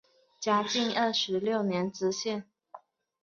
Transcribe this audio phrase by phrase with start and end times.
[0.39, 2.47] 嘉靖二十六年知县。